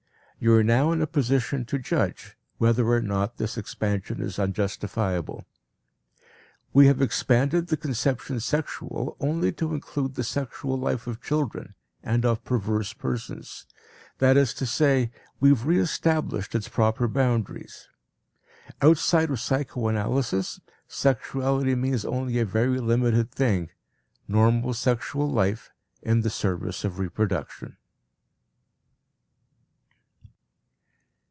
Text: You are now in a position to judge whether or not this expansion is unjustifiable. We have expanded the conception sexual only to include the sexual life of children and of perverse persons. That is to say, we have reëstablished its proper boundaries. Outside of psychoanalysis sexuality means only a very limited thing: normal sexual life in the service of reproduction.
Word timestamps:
You 0.43 0.55
are 0.55 0.63
now 0.63 0.91
in 0.91 1.03
a 1.03 1.05
position 1.05 1.65
to 1.65 1.77
judge 1.77 2.35
whether 2.57 2.87
or 2.87 2.99
not 2.99 3.37
this 3.37 3.59
expansion 3.59 4.19
is 4.19 4.39
unjustifiable. 4.39 5.45
We 6.73 6.87
have 6.87 6.99
expanded 6.99 7.67
the 7.67 7.77
conception 7.77 8.39
sexual 8.39 9.15
only 9.19 9.51
to 9.51 9.71
include 9.71 10.15
the 10.15 10.23
sexual 10.23 10.79
life 10.79 11.05
of 11.05 11.21
children 11.21 11.75
and 12.01 12.25
of 12.25 12.43
perverse 12.43 12.91
persons. 12.91 13.67
That 14.17 14.35
is 14.35 14.55
to 14.55 14.65
say, 14.65 15.11
we 15.39 15.49
have 15.49 15.59
reëstablished 15.65 16.55
its 16.55 16.67
proper 16.69 17.07
boundaries. 17.07 17.87
Outside 18.81 19.29
of 19.29 19.39
psychoanalysis 19.39 20.59
sexuality 20.87 21.75
means 21.75 22.03
only 22.03 22.39
a 22.39 22.45
very 22.45 22.79
limited 22.79 23.29
thing: 23.31 23.69
normal 24.27 24.73
sexual 24.73 25.29
life 25.29 25.69
in 26.01 26.21
the 26.21 26.31
service 26.31 26.83
of 26.83 26.97
reproduction. 26.97 27.77